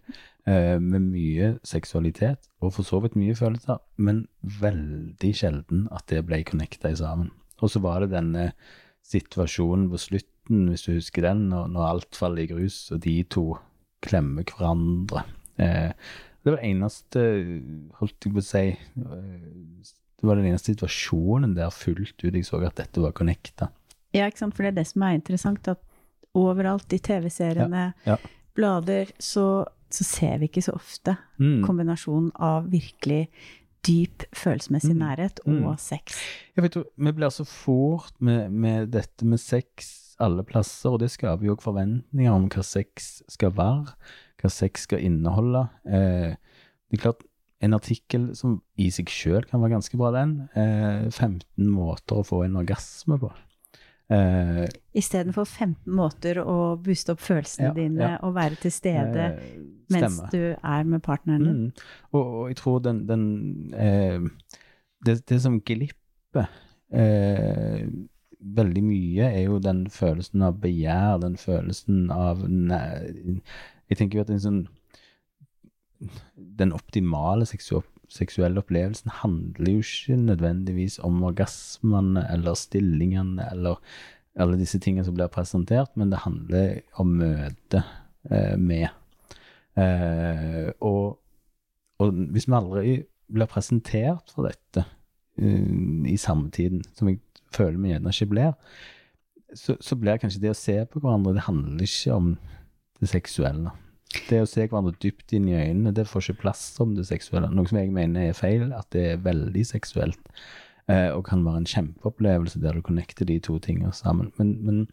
eh, 0.48 0.78
med 0.80 1.10
mye 1.10 1.50
seksualitet, 1.66 2.48
og 2.64 2.72
for 2.78 2.88
så 2.88 3.02
vidt 3.04 3.18
mye 3.20 3.36
følelser, 3.36 3.82
men 4.00 4.24
veldig 4.40 5.34
sjelden 5.36 5.86
at 5.92 6.08
det 6.08 6.24
ble 6.26 6.40
connecta 6.48 6.94
sammen. 6.96 7.30
Og 7.60 7.74
så 7.74 7.82
var 7.84 8.00
det 8.00 8.14
denne 8.14 8.52
situasjonen 9.04 9.88
på 9.92 10.00
slutten, 10.00 10.68
hvis 10.70 10.86
du 10.86 10.94
husker 10.94 11.28
den, 11.28 11.48
når, 11.52 11.68
når 11.74 11.88
alt 11.90 12.16
faller 12.16 12.46
i 12.46 12.50
grus, 12.50 12.86
og 12.94 13.02
de 13.04 13.20
to 13.28 13.50
klemmer 14.04 14.46
hverandre. 14.48 15.24
Eh, 15.58 15.90
det 15.92 16.52
var 16.52 16.58
det 16.58 16.70
eneste, 16.70 17.22
holdt 17.98 18.26
jeg 18.26 18.34
på 18.34 18.40
å 18.40 18.46
si 18.46 18.64
eh, 18.72 19.94
Det 20.18 20.26
var 20.26 20.38
den 20.38 20.48
eneste 20.50 20.72
situasjonen 20.72 21.56
der 21.56 21.74
fullt 21.74 22.16
ut 22.24 22.34
jeg 22.34 22.46
så 22.46 22.62
at 22.66 22.78
dette 22.80 23.02
var 23.02 23.14
connecta. 23.16 23.70
Ja, 24.16 24.26
ikke 24.26 24.44
sant, 24.44 24.56
for 24.56 24.64
det 24.64 24.72
er 24.72 24.80
det 24.80 24.88
som 24.90 25.04
er 25.04 25.18
interessant, 25.18 25.68
at 25.68 25.82
overalt 26.38 26.92
i 26.94 27.00
TV-seriene, 27.02 27.90
ja, 28.06 28.16
ja. 28.16 28.38
blader, 28.56 29.10
så 29.22 29.66
så 29.90 30.04
ser 30.04 30.38
vi 30.40 30.48
ikke 30.48 30.64
så 30.64 30.74
ofte 30.76 31.14
mm. 31.40 31.62
kombinasjonen 31.64 32.32
av 32.44 32.68
virkelig 32.72 33.26
dyp 33.86 34.26
følelsesmessig 34.36 34.92
mm. 34.92 35.00
nærhet 35.00 35.40
og 35.46 35.54
mm. 35.54 35.78
sex. 35.80 36.18
Jeg 36.56 36.66
vet 36.66 36.76
jo, 36.76 36.84
Vi 36.96 37.14
blir 37.16 37.32
så 37.32 37.46
fort 37.48 38.12
med, 38.20 38.50
med, 38.52 38.90
dette 38.92 39.24
med 39.24 39.40
sex 39.40 40.07
alle 40.22 40.44
plasser, 40.46 40.92
og 40.92 41.00
det 41.02 41.10
skaper 41.14 41.46
jo 41.46 41.54
også 41.56 41.68
forventninger 41.70 42.34
om 42.34 42.48
hva 42.52 42.64
sex 42.66 43.08
skal 43.30 43.52
være, 43.56 43.96
hva 44.42 44.50
sex 44.52 44.86
skal 44.88 45.02
inneholde. 45.06 45.64
Eh, 45.86 46.36
det 46.88 46.98
er 46.98 47.04
klart, 47.04 47.24
en 47.64 47.74
artikkel 47.74 48.30
som 48.38 48.60
i 48.78 48.86
seg 48.94 49.10
sjøl 49.10 49.46
kan 49.48 49.62
være 49.62 49.76
ganske 49.76 49.98
bra, 49.98 50.12
den. 50.14 50.36
Eh, 50.54 51.08
15 51.10 51.68
måter 51.70 52.20
å 52.20 52.26
få 52.26 52.44
en 52.46 52.58
orgasme 52.60 53.18
på. 53.18 53.30
Eh, 54.08 54.64
Istedenfor 54.96 55.44
15 55.44 55.92
måter 55.92 56.38
å 56.40 56.78
booste 56.80 57.12
opp 57.12 57.20
følelsene 57.20 57.66
Ja, 57.68 57.74
dine 57.76 58.06
ja. 58.06 58.12
og 58.24 58.38
være 58.38 58.56
til 58.62 58.72
stede 58.72 59.26
eh, 59.34 59.58
mens 59.92 60.16
du 60.32 60.54
er 60.56 60.86
med 60.88 61.02
partneren 61.04 61.44
din. 61.44 61.58
Mm. 61.66 61.90
Og, 62.14 62.22
og 62.22 62.46
jeg 62.48 62.56
tror 62.62 62.78
den, 62.86 63.02
den 63.10 63.26
eh, 63.76 64.24
det, 65.04 65.18
det 65.28 65.42
som 65.44 65.58
glipper 65.60 66.48
eh, 66.88 67.84
veldig 68.38 68.82
mye, 68.86 69.28
er 69.28 69.44
jo 69.48 69.58
den 69.62 69.86
følelsen 69.90 70.44
av 70.46 70.58
begjær, 70.62 71.18
den 71.24 71.36
følelsen 71.40 72.08
av 72.14 72.44
nei, 72.48 73.40
Jeg 73.88 73.98
tenker 73.98 74.18
jo 74.18 74.24
at 74.26 74.42
sånn 74.42 74.66
Den 76.60 76.74
optimale 76.76 77.48
seksu 77.48 77.80
seksuelle 78.08 78.62
opplevelsen 78.62 79.10
handler 79.20 79.74
jo 79.74 79.82
ikke 79.84 80.16
nødvendigvis 80.16 80.98
om 81.04 81.18
orgasmene 81.28 82.22
eller 82.32 82.56
stillingene 82.56 83.50
eller 83.52 83.82
alle 84.38 84.56
disse 84.56 84.78
tingene 84.80 85.04
som 85.04 85.16
blir 85.16 85.28
presentert, 85.28 85.90
men 85.98 86.08
det 86.08 86.22
handler 86.22 86.78
om 87.02 87.10
møtet 87.18 87.82
eh, 88.30 88.54
med. 88.56 88.88
Eh, 89.76 90.70
og, 90.80 91.18
og 92.00 92.22
hvis 92.32 92.48
vi 92.48 92.56
aldri 92.56 92.94
blir 93.28 93.50
presentert 93.50 94.32
for 94.32 94.48
dette 94.48 94.86
i 95.38 96.16
samtiden, 96.20 96.82
som 96.98 97.10
jeg 97.10 97.20
føler 97.54 97.78
vi 97.80 97.92
gjerne 97.92 98.14
ikke 98.14 98.30
blir, 98.32 98.54
så, 99.56 99.76
så 99.80 99.96
blir 99.96 100.20
kanskje 100.20 100.42
det 100.42 100.52
å 100.52 100.58
se 100.58 100.74
på 100.90 101.00
hverandre 101.00 101.32
Det 101.38 101.46
handler 101.46 101.86
ikke 101.86 102.16
om 102.16 102.32
det 103.00 103.08
seksuelle. 103.08 103.72
Det 104.28 104.42
å 104.42 104.48
se 104.48 104.66
hverandre 104.66 104.96
dypt 105.00 105.32
inn 105.36 105.48
i 105.48 105.56
øynene, 105.56 105.94
det 105.96 106.08
får 106.08 106.26
ikke 106.26 106.42
plass 106.42 106.62
som 106.76 106.94
det 106.96 107.06
seksuelle. 107.08 107.50
Noe 107.54 107.68
som 107.68 107.80
jeg 107.80 107.92
mener 107.94 108.28
er 108.28 108.36
feil, 108.36 108.72
at 108.76 108.88
det 108.92 109.04
er 109.12 109.24
veldig 109.24 109.64
seksuelt. 109.68 110.20
Eh, 110.88 111.10
og 111.12 111.26
kan 111.28 111.44
være 111.44 111.62
en 111.62 111.68
kjempeopplevelse 111.68 112.60
der 112.62 112.78
du 112.78 112.84
connecter 112.84 113.28
de 113.28 113.36
to 113.44 113.58
tingene 113.60 113.92
sammen. 113.92 114.32
Men, 114.40 114.54
men 114.64 114.86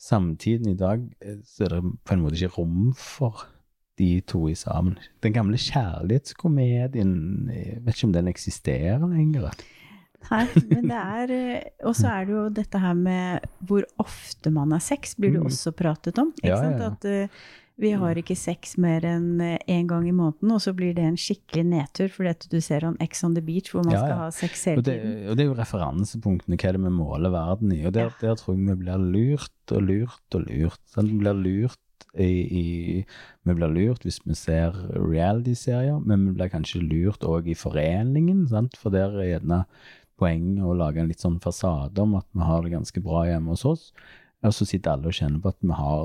samtiden 0.00 0.70
i 0.72 0.78
dag 0.80 1.04
eh, 1.20 1.42
så 1.44 1.66
er 1.66 1.76
det 1.76 1.82
på 2.04 2.16
en 2.16 2.24
måte 2.24 2.40
ikke 2.40 2.56
rom 2.56 2.94
for 2.96 3.44
de 3.98 4.20
to 4.28 4.48
i 4.50 4.54
sammen. 4.54 4.98
Den 5.24 5.32
gamle 5.32 5.56
kjærlighetskomedien, 5.56 7.50
jeg 7.52 7.80
vet 7.84 7.96
ikke 7.96 8.08
om 8.10 8.14
den 8.16 8.28
eksisterer 8.32 9.04
lenger. 9.08 9.50
Nei, 10.30 10.46
men 10.72 10.88
det 10.90 10.96
er 10.98 11.30
eh, 11.36 11.68
Og 11.86 11.94
så 11.94 12.08
er 12.10 12.24
det 12.26 12.32
jo 12.34 12.46
dette 12.50 12.80
her 12.82 12.96
med 12.98 13.44
hvor 13.68 13.84
ofte 14.02 14.50
man 14.50 14.72
har 14.74 14.82
sex, 14.82 15.14
blir 15.14 15.36
det 15.36 15.42
Mm. 15.44 15.46
også 15.52 15.72
pratet 15.76 16.18
om. 16.18 16.32
Ikke 16.42 16.48
Ja, 16.48 16.56
ja, 16.56 16.78
sant? 16.78 17.04
ja. 17.04 17.20
At 17.22 17.28
uh, 17.30 17.38
vi 17.78 17.90
har 17.92 18.14
ikke 18.16 18.34
sex 18.34 18.78
mer 18.80 19.04
enn 19.04 19.38
én 19.68 19.86
gang 19.86 20.08
i 20.08 20.12
måneden, 20.16 20.50
og 20.50 20.60
så 20.64 20.72
blir 20.74 20.94
det 20.96 21.04
en 21.04 21.16
skikkelig 21.20 21.64
nedtur 21.68 22.08
fordi 22.08 22.48
du 22.50 22.60
ser 22.64 22.86
on 22.88 22.96
X 23.04 23.22
on 23.22 23.34
the 23.36 23.42
beach 23.44 23.70
hvor 23.70 23.84
man 23.84 23.92
Ja, 23.92 24.00
skal 24.00 24.16
ha 24.16 24.30
sex 24.30 24.64
hele 24.64 24.78
Og 24.78 24.84
det, 24.84 24.94
tiden. 25.02 25.28
og 25.28 25.36
det 25.36 25.44
er 25.44 25.50
jo 25.50 25.58
referansepunktene, 25.60 26.56
hva 26.56 26.68
er 26.68 26.72
det 26.72 26.82
vi 26.86 26.90
måler 26.96 27.30
verden 27.30 27.72
i. 27.76 27.84
Og 27.86 27.92
der, 27.92 28.10
der 28.20 28.34
tror 28.34 28.56
jeg 28.56 28.66
vi 28.66 28.78
blir 28.82 28.96
lurt 28.98 29.72
og 29.76 29.82
lurt 29.82 30.34
og 30.34 30.46
lurt. 30.48 30.80
Vi 30.96 31.18
blir 31.20 31.34
lurt 31.36 31.78
i, 32.16 32.30
i 32.60 32.64
Vi 33.46 33.54
blir 33.54 33.72
lurt 33.72 34.06
hvis 34.06 34.20
vi 34.24 34.34
ser 34.34 34.74
reality-serier, 34.94 36.00
men 36.04 36.26
vi 36.28 36.34
blir 36.38 36.50
kanskje 36.52 36.82
lurt 36.82 37.24
òg 37.24 37.48
i 37.48 37.56
foreningen, 37.58 38.46
sant? 38.50 38.76
for 38.80 38.94
der 38.94 39.14
er 39.14 39.30
gjerne 39.36 39.64
poenget 40.16 40.64
å 40.64 40.76
lage 40.76 41.02
en 41.02 41.10
litt 41.10 41.22
sånn 41.22 41.40
fasade 41.44 42.00
om 42.02 42.16
at 42.18 42.26
vi 42.32 42.46
har 42.46 42.64
det 42.64 42.72
ganske 42.72 43.02
bra 43.04 43.26
hjemme 43.28 43.52
hos 43.52 43.66
oss. 43.68 43.90
Og 44.44 44.54
så 44.54 44.66
sitter 44.68 44.94
alle 44.94 45.10
og 45.10 45.16
kjenner 45.16 45.42
på 45.42 45.50
at 45.52 45.60
vi 45.64 45.76
har 45.76 46.02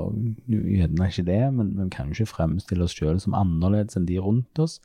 gjerne 0.50 1.08
ikke 1.08 1.26
det, 1.28 1.42
men 1.56 1.72
vi 1.78 1.88
kan 1.94 2.08
jo 2.10 2.16
ikke 2.16 2.34
fremstille 2.34 2.86
oss 2.86 2.96
sjøl 2.96 3.20
som 3.22 3.36
annerledes 3.38 3.98
enn 3.98 4.08
de 4.08 4.18
rundt 4.22 4.62
oss. 4.62 4.78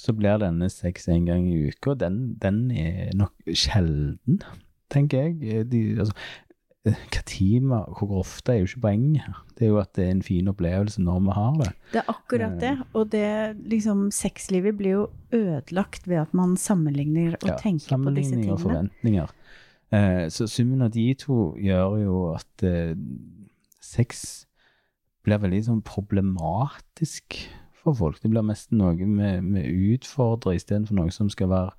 Så 0.00 0.12
blir 0.16 0.40
denne 0.40 0.68
sex 0.72 1.08
en 1.08 1.26
gang 1.28 1.46
i 1.48 1.70
uka, 1.70 1.94
og 1.94 2.00
den, 2.02 2.36
den 2.42 2.66
er 2.70 3.14
nok 3.16 3.34
sjelden, 3.48 4.42
tenker 4.92 5.28
jeg. 5.28 5.66
De, 5.72 5.82
altså, 6.04 6.14
hva 6.94 7.22
time, 7.26 7.78
Hvor 7.98 8.12
ofte 8.20 8.52
er 8.52 8.58
jo 8.60 8.66
ikke 8.68 8.80
poenget 8.84 9.22
her. 9.26 9.40
Det 9.58 9.64
er 9.66 9.70
jo 9.72 9.78
at 9.80 9.92
det 9.96 10.04
er 10.06 10.10
en 10.10 10.22
fin 10.22 10.48
opplevelse 10.48 11.02
når 11.02 11.20
vi 11.24 11.34
har 11.34 11.52
det. 11.60 11.68
Det 11.92 12.00
er 12.02 12.10
akkurat 12.12 12.60
det. 12.60 12.74
Og 12.94 13.10
det 13.12 13.56
liksom 13.66 14.10
Sexlivet 14.14 14.76
blir 14.78 14.90
jo 14.92 15.06
ødelagt 15.32 16.06
ved 16.08 16.16
at 16.22 16.34
man 16.34 16.56
sammenligner 16.56 17.34
og 17.42 17.48
Ja, 17.48 17.56
tenker 17.58 17.96
på 17.96 18.14
disse 18.14 18.30
tingene. 18.36 18.44
sammenligning 18.46 18.50
og 18.52 18.60
forventninger. 18.60 19.26
Eh, 19.92 20.28
så 20.30 20.46
summen 20.46 20.82
av 20.82 20.90
de 20.90 21.14
to 21.14 21.54
gjør 21.58 21.98
jo 22.04 22.34
at 22.34 22.62
eh, 22.66 22.94
sex 23.80 24.46
blir 25.24 25.38
veldig 25.42 25.64
sånn 25.66 25.82
problematisk 25.82 27.36
for 27.82 27.94
folk. 27.94 28.20
Det 28.22 28.30
blir 28.30 28.42
mest 28.46 28.72
noe 28.74 28.94
vi, 28.94 29.06
vi 29.06 29.94
utfordrer 29.94 30.56
istedenfor 30.58 30.94
noe 30.98 31.10
som 31.14 31.30
skal 31.30 31.48
være 31.50 31.74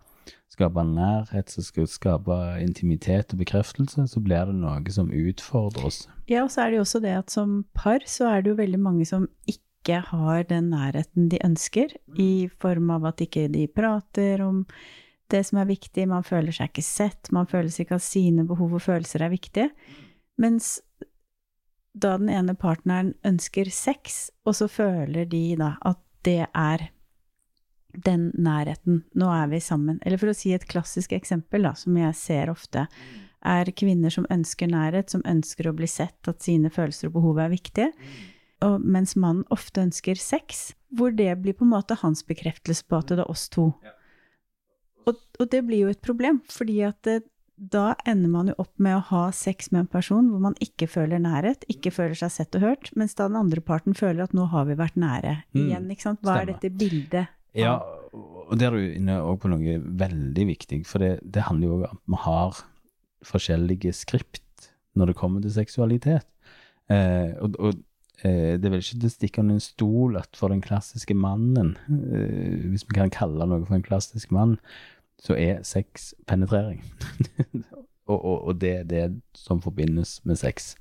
skape 0.51 0.83
nærhet, 0.87 1.51
som 1.51 1.65
skal 1.65 1.87
skape 1.91 2.35
intimitet 2.63 3.33
og 3.35 3.41
bekreftelse, 3.43 4.07
så 4.07 4.23
blir 4.23 4.49
det 4.49 4.57
noe 4.57 4.93
som 4.93 5.11
utfordrer 5.11 5.89
oss. 5.89 6.05
Ja, 6.29 6.43
og 6.45 6.51
så 6.53 6.65
er 6.65 6.71
det 6.71 6.79
jo 6.79 6.85
også 6.85 7.01
det 7.03 7.15
at 7.19 7.33
som 7.33 7.61
par 7.77 8.05
så 8.07 8.29
er 8.31 8.43
det 8.43 8.53
jo 8.53 8.61
veldig 8.61 8.79
mange 8.81 9.07
som 9.07 9.27
ikke 9.49 10.01
har 10.09 10.47
den 10.49 10.71
nærheten 10.73 11.29
de 11.31 11.39
ønsker, 11.45 11.93
i 12.19 12.47
form 12.59 12.91
av 12.95 13.11
at 13.11 13.23
ikke 13.23 13.47
de 13.53 13.67
prater 13.71 14.43
om 14.43 14.65
det 15.31 15.43
som 15.43 15.59
er 15.59 15.69
viktig, 15.69 16.07
man 16.07 16.23
føler 16.23 16.55
seg 16.55 16.71
ikke 16.71 16.85
sett, 16.85 17.31
man 17.35 17.47
føler 17.47 17.71
seg 17.71 17.85
ikke 17.85 17.99
at 17.99 18.05
sine 18.05 18.47
behov 18.47 18.77
og 18.79 18.83
følelser 18.83 19.25
er 19.25 19.33
viktige. 19.33 19.71
Mens 20.39 20.77
da 21.97 22.15
den 22.19 22.29
ene 22.31 22.55
partneren 22.55 23.13
ønsker 23.25 23.71
sex, 23.73 24.29
og 24.45 24.55
så 24.59 24.69
føler 24.71 25.27
de 25.27 25.57
da 25.59 25.73
at 25.87 25.99
det 26.27 26.45
er 26.47 26.89
den 28.05 28.29
nærheten, 28.37 29.01
nå 29.17 29.29
er 29.33 29.47
vi 29.51 29.59
sammen. 29.63 29.99
Eller 30.05 30.19
for 30.21 30.31
å 30.31 30.35
si 30.37 30.53
et 30.53 30.67
klassisk 30.69 31.15
eksempel, 31.17 31.65
da, 31.65 31.73
som 31.77 31.97
jeg 31.97 32.13
ser 32.19 32.51
ofte, 32.53 32.87
er 33.47 33.71
kvinner 33.77 34.13
som 34.13 34.27
ønsker 34.33 34.69
nærhet, 34.69 35.09
som 35.13 35.23
ønsker 35.25 35.69
å 35.69 35.75
bli 35.77 35.87
sett, 35.89 36.19
at 36.29 36.43
sine 36.45 36.69
følelser 36.73 37.09
og 37.09 37.17
behov 37.19 37.39
er 37.41 37.53
viktige. 37.53 37.91
Og 38.65 38.81
mens 38.81 39.15
mannen 39.15 39.45
ofte 39.53 39.83
ønsker 39.85 40.17
sex, 40.17 40.71
hvor 40.97 41.13
det 41.13 41.29
blir 41.43 41.57
på 41.57 41.65
en 41.65 41.73
måte 41.75 41.97
hans 42.01 42.23
bekreftelse 42.25 42.85
på 42.89 42.99
at 42.99 43.13
det 43.13 43.21
er 43.21 43.31
oss 43.31 43.47
to. 43.53 43.71
Og, 45.07 45.19
og 45.39 45.49
det 45.53 45.63
blir 45.67 45.85
jo 45.85 45.91
et 45.93 46.01
problem, 46.03 46.41
fordi 46.51 46.81
at 46.87 46.97
det, 47.07 47.21
da 47.57 47.95
ender 48.05 48.29
man 48.29 48.49
jo 48.51 48.57
opp 48.61 48.73
med 48.81 48.97
å 48.97 49.05
ha 49.09 49.21
sex 49.33 49.71
med 49.71 49.85
en 49.85 49.89
person 49.89 50.27
hvor 50.29 50.41
man 50.43 50.57
ikke 50.61 50.89
føler 50.91 51.21
nærhet, 51.21 51.63
ikke 51.71 51.93
føler 51.95 52.17
seg 52.19 52.33
sett 52.33 52.57
og 52.59 52.65
hørt, 52.65 52.91
mens 52.99 53.15
da 53.17 53.29
den 53.29 53.39
andre 53.39 53.63
parten 53.65 53.97
føler 53.97 54.27
at 54.27 54.35
nå 54.37 54.45
har 54.51 54.67
vi 54.69 54.77
vært 54.77 54.99
nære 54.99 55.39
Mm, 55.55 55.63
igjen, 55.63 55.87
ikke 55.93 56.05
sant? 56.09 56.21
Hva 56.25 56.41
er 56.41 56.51
dette 56.51 56.69
bildet? 56.69 57.33
Ja, 57.57 57.77
og 58.47 58.55
der 58.59 58.71
er 58.71 58.77
du 58.77 58.95
inne 58.95 59.17
på 59.41 59.51
noe 59.51 59.77
veldig 59.99 60.45
viktig, 60.53 60.81
for 60.87 61.03
det, 61.03 61.17
det 61.23 61.47
handler 61.49 61.67
jo 61.67 61.77
om 61.79 61.85
at 61.89 62.01
vi 62.07 62.21
har 62.23 62.61
forskjellige 63.27 63.93
skript 63.97 64.69
når 64.97 65.11
det 65.11 65.17
kommer 65.19 65.43
til 65.43 65.53
seksualitet. 65.53 66.27
Eh, 66.89 67.33
og 67.43 67.57
og 67.59 67.73
eh, 68.23 68.55
det 68.57 68.65
er 68.65 68.73
vel 68.73 68.81
ikke 68.81 69.01
til 69.01 69.09
å 69.09 69.13
stikke 69.13 69.43
under 69.43 69.57
en 69.57 69.63
stol 69.65 70.19
at 70.21 70.39
for 70.39 70.53
den 70.53 70.63
klassiske 70.63 71.17
mannen, 71.17 71.75
eh, 71.91 72.69
hvis 72.71 72.87
vi 72.87 72.97
kan 72.97 73.13
kalle 73.13 73.49
noe 73.49 73.65
for 73.65 73.77
en 73.77 73.85
klassisk 73.85 74.31
mann, 74.31 74.57
så 75.21 75.35
er 75.37 75.65
sex 75.65 76.13
penetrering. 76.29 76.83
og, 78.11 78.17
og, 78.17 78.37
og 78.47 78.61
det 78.61 78.73
er 78.79 78.89
det 78.89 79.05
som 79.37 79.61
forbindes 79.61 80.19
med 80.25 80.39
sex. 80.39 80.75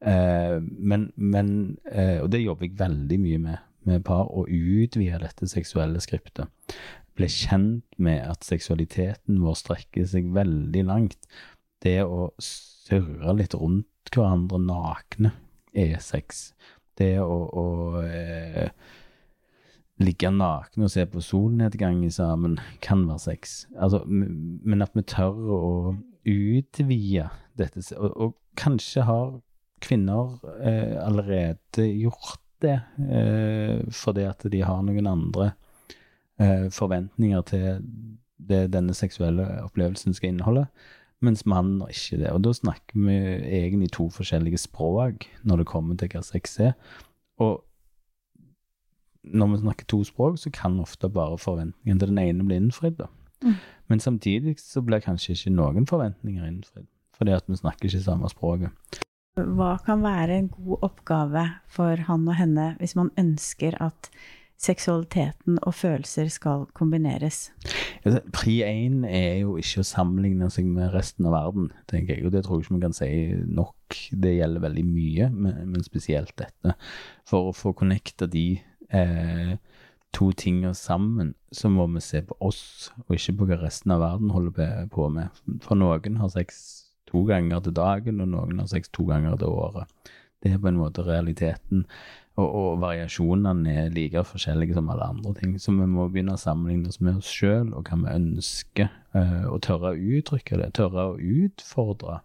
Eh, 0.00 0.58
men, 0.60 1.10
men 1.16 1.78
eh, 1.88 2.20
Og 2.20 2.28
det 2.32 2.42
jobber 2.42 2.66
jeg 2.66 2.76
veldig 2.78 3.16
mye 3.20 3.38
med 3.40 3.62
med 3.86 4.04
par, 4.06 4.28
og 4.30 4.50
utvide 4.50 5.20
dette 5.22 5.48
seksuelle 5.50 6.02
skriptet. 6.02 6.50
Ble 7.16 7.28
kjent 7.32 7.86
med 8.02 8.20
at 8.26 8.44
seksualiteten 8.44 9.40
vår 9.44 9.56
strekker 9.62 10.08
seg 10.10 10.28
veldig 10.36 10.84
langt. 10.88 11.28
Det 11.82 12.02
å 12.04 12.30
surre 12.42 13.36
litt 13.38 13.56
rundt 13.56 14.12
hverandre 14.12 14.60
nakne 14.62 15.32
er 15.76 15.98
sex. 16.04 16.50
Det 16.96 17.16
å, 17.20 17.38
å 17.52 17.66
eh, 18.04 18.70
ligge 20.02 20.30
nakne 20.32 20.86
og 20.86 20.92
se 20.92 21.06
på 21.08 21.22
solnedgangen 21.24 22.12
sammen 22.12 22.58
kan 22.84 23.04
være 23.08 23.24
sex. 23.30 23.56
Altså, 23.76 24.02
men 24.06 24.84
at 24.84 24.96
vi 24.96 25.04
tør 25.08 25.40
å 25.56 25.64
utvide 26.26 27.28
dette 27.56 27.80
Og, 27.96 28.10
og 28.20 28.32
kanskje 28.58 29.06
har 29.06 29.36
kvinner 29.80 30.36
eh, 30.60 30.96
allerede 31.00 31.86
gjort 32.00 32.40
det 32.64 32.76
eh, 33.02 33.82
fordi 33.92 34.26
at 34.28 34.46
de 34.52 34.62
har 34.64 34.82
noen 34.84 35.08
andre 35.10 35.50
eh, 36.40 36.68
forventninger 36.72 37.44
til 37.50 37.82
det 38.36 38.66
denne 38.74 38.94
seksuelle 38.94 39.46
opplevelsen 39.64 40.14
skal 40.14 40.32
inneholde, 40.32 40.66
mens 41.24 41.46
mannen 41.48 41.80
har 41.80 41.94
ikke 41.94 42.20
det. 42.20 42.32
Og 42.32 42.42
da 42.44 42.52
snakker 42.52 43.06
vi 43.06 43.16
egentlig 43.60 43.90
to 43.96 44.08
forskjellige 44.12 44.60
språk 44.66 45.28
når 45.42 45.62
det 45.62 45.70
kommer 45.70 45.96
til 45.96 46.12
hva 46.12 46.22
sex 46.24 46.58
er. 46.60 46.74
Og 47.40 47.62
når 49.26 49.54
vi 49.54 49.62
snakker 49.64 49.88
to 49.88 50.02
språk, 50.04 50.38
så 50.38 50.52
kan 50.54 50.80
ofte 50.80 51.08
bare 51.10 51.38
forventningen 51.38 51.98
til 51.98 52.12
den 52.12 52.18
ene 52.22 52.46
bli 52.46 52.60
innfridd. 52.60 53.00
Mm. 53.44 53.56
Men 53.88 54.00
samtidig 54.00 54.58
så 54.60 54.82
blir 54.82 55.02
kanskje 55.02 55.34
ikke 55.34 55.56
noen 55.56 55.88
forventninger 55.88 56.46
innfridd, 56.46 56.86
fordi 57.16 57.34
at 57.34 57.48
vi 57.48 57.58
snakker 57.58 57.88
ikke 57.88 58.04
samme 58.04 58.30
språket. 58.30 59.02
Hva 59.36 59.74
kan 59.84 60.00
være 60.00 60.38
en 60.40 60.46
god 60.48 60.84
oppgave 60.86 61.42
for 61.68 62.00
han 62.08 62.22
og 62.24 62.38
henne 62.38 62.70
hvis 62.80 62.96
man 62.96 63.10
ønsker 63.20 63.76
at 63.84 64.08
seksualiteten 64.56 65.58
og 65.60 65.74
følelser 65.76 66.30
skal 66.32 66.64
kombineres. 66.72 67.50
Pri 68.32 68.62
én 68.64 69.02
er 69.04 69.42
jo 69.42 69.58
ikke 69.60 69.82
å 69.82 69.88
sammenligne 69.88 70.48
seg 70.52 70.70
med 70.70 70.94
resten 70.94 71.28
av 71.28 71.36
verden, 71.36 71.68
tenker 71.90 72.16
jeg. 72.16 72.24
Og 72.24 72.32
det 72.32 72.46
tror 72.46 72.62
jeg 72.62 72.64
ikke 72.64 72.78
vi 72.78 72.84
kan 72.86 72.96
si 72.96 73.10
nok. 73.58 73.98
Det 74.24 74.32
gjelder 74.38 74.64
veldig 74.64 74.86
mye, 74.88 75.28
men 75.36 75.84
spesielt 75.84 76.32
dette. 76.40 76.72
For 77.28 77.50
å 77.50 77.56
få 77.56 77.74
connecta 77.76 78.30
de 78.32 78.46
eh, 78.88 79.52
to 80.16 80.30
tingene 80.32 80.72
sammen, 80.78 81.34
så 81.52 81.68
må 81.68 81.84
vi 81.92 82.00
se 82.00 82.24
på 82.24 82.40
oss, 82.40 82.88
og 83.04 83.18
ikke 83.18 83.36
på 83.42 83.50
hva 83.52 83.60
resten 83.66 83.92
av 83.92 84.00
verden 84.06 84.32
holder 84.32 84.88
på 84.92 85.10
med. 85.12 85.44
For 85.68 85.76
noen 85.76 86.16
har 86.22 86.32
sex 86.32 86.85
to 87.10 87.24
ganger 87.28 87.62
til 87.64 87.74
dagen, 87.76 88.20
og 88.22 88.30
noen 88.34 88.62
har 88.62 88.70
sex 88.70 88.90
to 88.92 89.06
ganger 89.08 89.38
til 89.40 89.52
året. 89.52 89.90
Det 90.42 90.52
er 90.52 90.62
på 90.62 90.70
en 90.70 90.80
måte 90.80 91.04
realiteten. 91.06 91.86
Og, 92.36 92.44
og, 92.44 92.80
variasjonene 92.82 93.72
er 93.72 93.94
like 93.94 94.20
forskjellige 94.28 94.76
som 94.76 94.90
alle 94.92 95.08
andre 95.08 95.32
ting. 95.38 95.54
Så 95.60 95.72
vi 95.72 95.88
må 95.88 96.04
begynne 96.12 96.36
å 96.36 96.40
sammenligne 96.40 96.92
oss 96.92 97.00
med 97.00 97.22
oss 97.22 97.30
sjøl 97.32 97.72
og 97.72 97.88
hva 97.88 97.96
vi 98.02 98.12
ønsker, 98.12 98.90
uh, 99.16 99.46
og 99.48 99.62
tørre 99.64 99.94
å 99.94 100.02
uttrykke 100.18 100.60
det. 100.60 100.70
Tørre 100.76 101.08
å 101.14 101.16
utfordre 101.16 102.20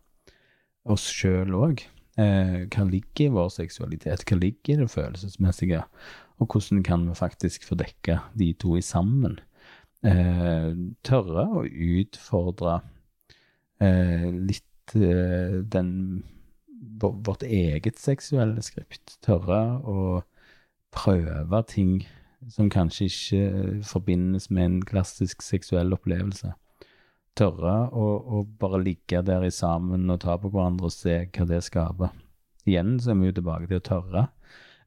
oss 0.92 1.08
sjøl 1.16 1.56
òg. 1.56 1.86
Uh, 2.20 2.68
hva 2.68 2.84
ligger 2.90 3.30
i 3.30 3.36
vår 3.38 3.54
seksualitet? 3.56 4.26
Hva 4.28 4.40
ligger 4.42 4.76
i 4.76 4.82
det 4.84 4.90
følelsesmessige? 4.92 5.86
Og 6.44 6.52
hvordan 6.52 6.84
kan 6.84 7.08
vi 7.08 7.16
faktisk 7.16 7.64
få 7.70 7.80
dekka 7.80 8.20
de 8.36 8.52
to 8.60 8.76
i 8.76 8.84
sammen? 8.84 9.40
Uh, 10.04 10.76
tørre 11.08 11.48
å 11.56 11.64
utfordre 11.66 12.82
litt 13.82 14.68
den 14.96 15.92
vårt 17.02 17.44
eget 17.44 18.00
seksuelle 18.00 18.62
skript. 18.66 19.18
Tørre 19.26 19.62
å 19.86 20.22
prøve 20.92 21.62
ting 21.70 22.02
som 22.50 22.72
kanskje 22.74 23.08
ikke 23.08 23.84
forbindes 23.86 24.50
med 24.50 24.66
en 24.66 24.82
klassisk 24.86 25.44
seksuell 25.46 25.94
opplevelse. 25.94 26.56
Tørre 27.38 27.76
å, 27.96 28.08
å 28.20 28.44
bare 28.60 28.82
ligge 28.84 29.22
der 29.24 29.46
i 29.48 29.54
sammen 29.54 30.10
og 30.12 30.22
ta 30.26 30.36
på 30.42 30.52
hverandre 30.52 30.90
og 30.90 30.96
se 30.96 31.22
hva 31.30 31.48
det 31.48 31.62
skaper. 31.64 32.12
Igjen 32.68 32.98
så 33.02 33.14
er 33.14 33.22
vi 33.22 33.30
jo 33.30 33.38
tilbake 33.38 33.70
til 33.70 33.80
å 33.80 33.86
tørre. 33.86 34.26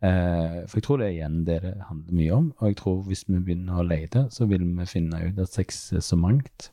Eh, 0.04 0.61
for 0.68 0.78
jeg 0.78 0.87
tror 0.87 1.00
det 1.00 1.06
er 1.06 1.14
igjen 1.14 1.40
det 1.46 1.61
det 1.64 1.75
handler 1.88 2.18
mye 2.20 2.37
om. 2.37 2.50
Og 2.58 2.68
jeg 2.68 2.78
tror 2.82 3.00
hvis 3.08 3.25
vi 3.30 3.40
begynner 3.40 3.80
å 3.80 3.87
lete, 3.87 4.26
så 4.34 4.49
vil 4.50 4.66
vi 4.66 4.90
finne 4.90 5.23
ut 5.25 5.40
at 5.40 5.54
sex 5.54 5.87
er 5.96 6.04
så 6.04 6.18
mangt, 6.20 6.70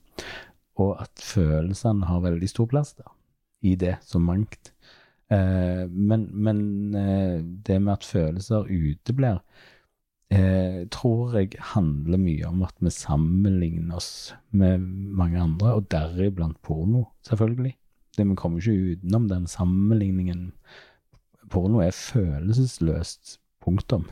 og 0.82 0.98
at 1.04 1.24
følelsene 1.24 2.10
har 2.10 2.26
veldig 2.26 2.50
stor 2.50 2.70
plass 2.74 2.96
der. 2.98 3.10
I 3.62 3.76
det 3.76 3.98
som 4.06 4.26
mangt. 4.26 4.72
Eh, 5.32 5.88
men, 5.88 6.28
men 6.34 6.96
eh, 6.96 7.40
det 7.44 7.80
med 7.80 7.94
at 7.94 8.08
følelser 8.08 8.68
uteblir, 8.68 9.40
eh, 10.34 10.82
tror 10.92 11.38
jeg 11.38 11.56
handler 11.72 12.20
mye 12.20 12.50
om 12.50 12.66
at 12.68 12.76
vi 12.84 12.92
sammenligner 12.92 13.96
oss 13.96 14.34
med 14.52 14.84
mange 14.84 15.40
andre, 15.40 15.76
og 15.78 15.88
deriblant 15.92 16.60
porno, 16.62 17.06
selvfølgelig. 17.28 17.78
Det 18.18 18.28
Vi 18.28 18.36
kommer 18.36 18.60
ikke 18.60 18.98
utenom 18.98 19.30
den 19.30 19.48
sammenligningen. 19.48 20.52
Porno 21.50 21.80
er 21.80 21.96
følelsesløst. 21.96 23.38
Punktum. 23.62 24.10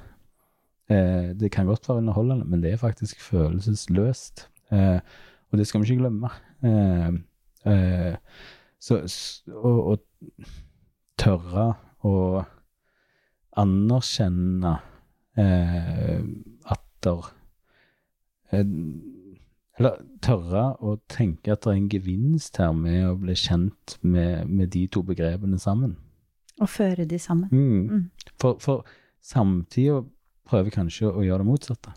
Det 0.87 1.49
kan 1.51 1.65
godt 1.65 1.89
være 1.89 1.97
underholdende, 1.97 2.45
men 2.45 2.61
det 2.63 2.71
er 2.71 2.77
faktisk 2.77 3.21
følelsesløst. 3.21 4.47
Og 4.71 5.57
det 5.57 5.67
skal 5.67 5.81
vi 5.81 5.89
ikke 5.89 6.03
glemme. 6.03 6.29
Så, 8.79 9.01
og 9.51 10.00
tørre 11.19 11.74
å 12.07 12.43
anerkjenne 13.59 14.75
eh, 15.39 16.21
at 16.71 16.86
der 17.03 17.31
eh, 18.55 18.65
Eller 19.79 20.00
tørre 20.24 20.63
å 20.83 20.98
tenke 21.12 21.53
at 21.53 21.63
det 21.63 21.74
er 21.74 21.79
en 21.79 21.91
gevinst 21.91 22.59
her 22.59 22.71
med 22.75 23.03
å 23.07 23.17
bli 23.19 23.36
kjent 23.39 23.98
med, 24.01 24.48
med 24.48 24.71
de 24.75 24.86
to 24.91 25.03
begrepene 25.07 25.59
sammen. 25.59 25.95
Og 26.59 26.67
føre 26.67 27.05
de 27.07 27.19
sammen. 27.19 27.47
Mm. 27.51 27.86
Mm. 27.88 28.34
For, 28.41 28.60
for 28.60 28.88
samtida 29.23 30.01
prøver 30.49 30.75
kanskje 30.75 31.08
å 31.08 31.23
gjøre 31.23 31.45
det 31.45 31.47
motsatte. 31.47 31.95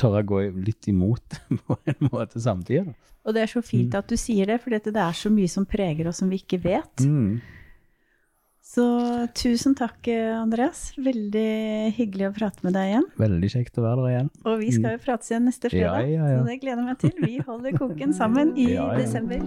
Tørre 0.00 0.22
å 0.24 0.28
gå 0.28 0.44
litt 0.58 0.88
imot 0.90 1.40
på 1.66 1.78
en 1.90 2.08
måte 2.10 2.42
samtidig. 2.42 2.94
Og 3.24 3.36
det 3.36 3.44
er 3.44 3.50
så 3.50 3.62
fint 3.64 3.92
mm. 3.92 3.98
at 4.02 4.08
du 4.10 4.16
sier 4.20 4.50
det, 4.50 4.60
for 4.60 4.74
det 4.74 4.92
er 4.92 5.16
så 5.16 5.30
mye 5.32 5.50
som 5.50 5.64
preger 5.68 6.10
oss 6.10 6.20
som 6.20 6.32
vi 6.32 6.42
ikke 6.42 6.60
vet. 6.64 7.04
Mm. 7.06 7.38
Så 8.74 8.84
tusen 9.38 9.76
takk, 9.78 10.08
Andreas. 10.34 10.88
Veldig 10.98 11.92
hyggelig 11.94 12.30
å 12.30 12.34
prate 12.34 12.64
med 12.66 12.74
deg 12.74 12.90
igjen. 12.90 13.06
Veldig 13.20 13.50
kjekt 13.52 13.78
å 13.78 13.84
være 13.84 14.02
der 14.02 14.14
igjen. 14.16 14.32
Og 14.42 14.58
vi 14.64 14.72
skal 14.74 14.96
jo 14.96 15.02
prates 15.04 15.30
igjen 15.30 15.46
neste 15.46 15.70
fredag, 15.70 16.10
ja, 16.10 16.18
ja, 16.18 16.32
ja. 16.32 16.42
så 16.42 16.48
det 16.48 16.58
gleder 16.64 16.82
jeg 16.82 16.90
meg 16.90 17.00
til. 17.04 17.14
Vi 17.22 17.38
holder 17.46 17.78
koken 17.78 18.16
sammen 18.16 18.52
i 18.58 18.72
desember. 19.00 19.46